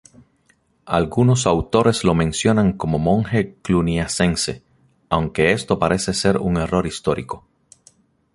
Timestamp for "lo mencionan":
2.03-2.73